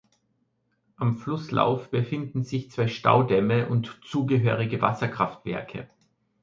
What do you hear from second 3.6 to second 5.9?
und zugehörige Wasserkraftwerke.